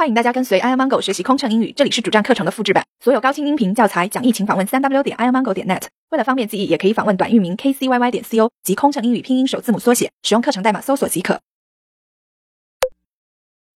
[0.00, 5.82] 欢迎大家跟随 i amango 学习空乘英语，这里是主站课程的复制版，所有高清音频教材讲义，请访问三 w 点 i amango 点 net。
[6.08, 11.42] 为了方便记忆，也可以访问短域名 kcyy 点 co 及空乘英语拼音首字母缩写，使用课程代码搜索即可。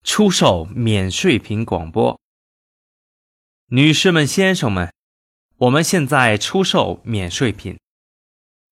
[0.03, 2.19] 出售免税品广播，
[3.67, 4.91] 女士们、先生们，
[5.59, 7.79] 我们现在出售免税品，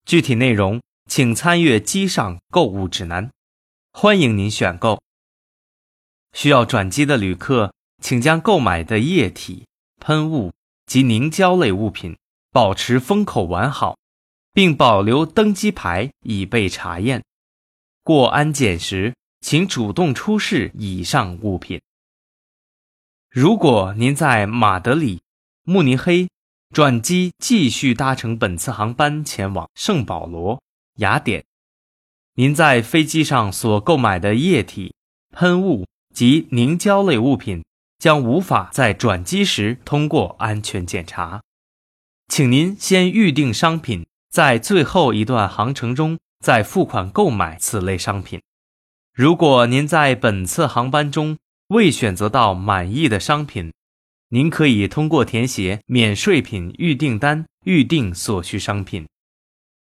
[0.03, 3.29] 具体内容请参阅机上购物指南，
[3.91, 4.99] 欢迎您选购。
[6.33, 9.65] 需要转机的旅客，请将购买的液体、
[9.99, 10.51] 喷雾
[10.85, 12.17] 及凝胶类物品
[12.51, 13.97] 保持封口完好，
[14.51, 17.23] 并保留登机牌以备查验。
[18.03, 21.79] 过安检时，请主动出示以上物品。
[23.29, 25.21] 如果您在马德里、
[25.63, 26.29] 慕尼黑
[26.73, 30.61] 转机，继续搭乘本次航班前往圣保罗、
[30.95, 31.45] 雅典，
[32.35, 34.93] 您在飞机上所购买的液体、
[35.31, 35.85] 喷雾。
[36.13, 37.63] 及凝胶类物品
[37.97, 41.41] 将无法在转机时通过安全检查，
[42.27, 48.41] 请您先预定商品，在最后一段航程中再付款购买此类商品。
[49.13, 51.37] 如果您在本次航班中
[51.67, 53.71] 未选择到满意的商品，
[54.29, 59.07] 您可以通过填写免税品预订单预订所需商品。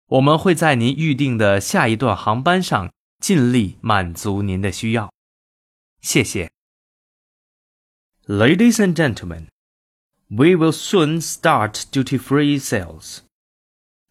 [0.08, 5.10] 我们会在您预定的下一段航班上尽力满足您的需要。
[6.00, 6.50] 谢谢。
[8.26, 9.48] Ladies and gentlemen,
[10.30, 13.22] we will soon start duty-free sales.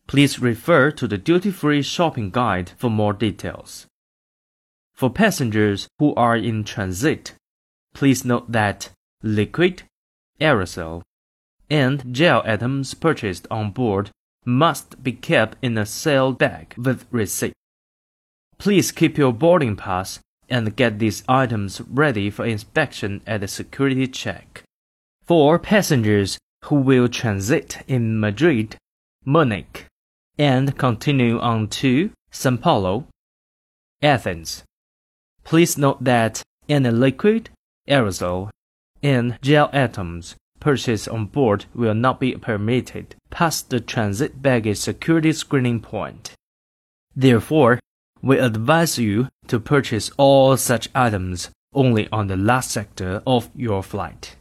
[0.08, 3.88] Please refer to the duty-free shopping guide for more details.
[4.94, 7.34] For passengers who are in transit,
[7.94, 8.90] please note that
[9.24, 9.84] liquid,
[10.42, 11.04] aerosol,
[11.70, 14.12] and gel items purchased on board
[14.46, 17.54] must be kept in a sealed bag with receipt.
[18.58, 20.20] Please keep your boarding pass
[20.50, 24.64] and get these items ready for inspection at the security check.
[25.24, 28.76] For passengers who will transit in Madrid,
[29.26, 29.86] Munich,
[30.38, 33.08] and continue on to Sao Paulo,
[34.02, 34.64] Athens,
[35.44, 37.50] please note that any liquid,
[37.88, 38.50] aerosol,
[39.02, 45.32] and gel atoms purchased on board will not be permitted past the transit baggage security
[45.32, 46.34] screening point.
[47.16, 47.80] Therefore,
[48.22, 53.83] we advise you to purchase all such items only on the last sector of your
[53.83, 54.37] flight.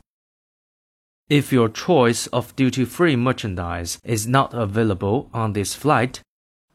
[1.30, 6.22] If your choice of duty-free merchandise is not available on this flight,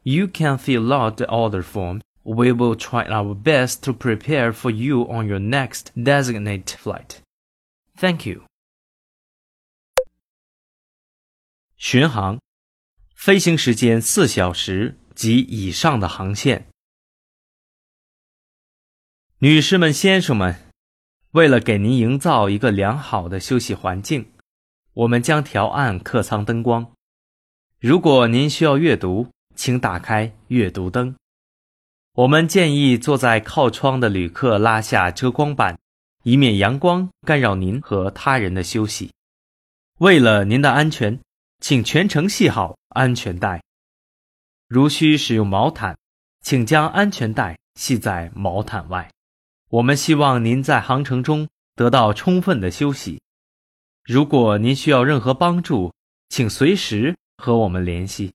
[0.02, 2.00] you can fill out the order form.
[2.24, 7.20] We will try our best to prepare for you on your next designated flight.
[7.96, 8.42] Thank you.
[11.76, 12.40] 巡航，
[13.14, 16.66] 飞行时间四小时及以上的航线。
[19.43, 20.55] 女士们、先生们，
[21.31, 24.31] 为了给您营造一个良好的休息环境，
[24.93, 26.93] 我们将调暗客舱灯光。
[27.81, 31.13] 如果您需要阅读，请打开阅读灯。
[32.13, 35.77] 我们建议坐在靠窗的旅客拉下遮光板，
[36.23, 39.11] 以免阳光干扰您和他人的休息。
[39.99, 41.19] 为了您的安全，
[41.59, 43.61] 请全程系好安全带。
[44.69, 45.97] 如需使用毛毯，
[46.39, 49.09] 请将安全带系在毛毯外。
[49.72, 53.20] 我们希望您在航程中得到充分的休息。
[54.04, 55.92] 如果您需要任何帮助，
[56.28, 58.32] 请随时和我们联系。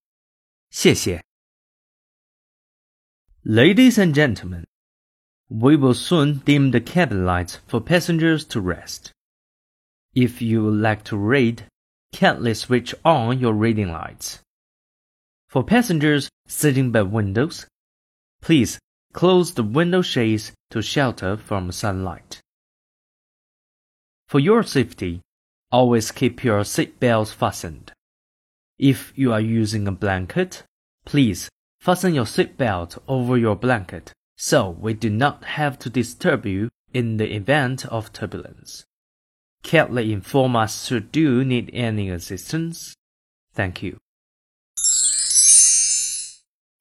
[0.69, 1.23] 谢谢。
[3.43, 4.65] Ladies and gentlemen,
[5.47, 9.11] we will soon dim the cabin lights for passengers to rest.
[10.13, 11.63] If you would like to read,
[12.11, 14.37] kindly switch on your reading lights.
[15.49, 17.65] For passengers sitting by windows,
[18.41, 18.79] please
[19.12, 22.40] Close the window shades to shelter from sunlight.
[24.26, 25.20] For your safety,
[25.72, 27.92] always keep your seat belts fastened.
[28.78, 30.62] If you are using a blanket,
[31.04, 31.48] please
[31.80, 36.68] fasten your seat belt over your blanket so we do not have to disturb you
[36.94, 38.84] in the event of turbulence.
[39.64, 42.94] Kindly inform us should you need any assistance.
[43.52, 43.98] Thank you.